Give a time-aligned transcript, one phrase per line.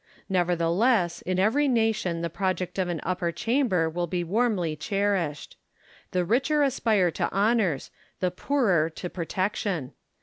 [0.29, 5.57] Nevertheless, in every nation the project of an upper chamber will be warmly cherished.
[6.09, 9.93] The richer aspire to honours, the poorer to protection.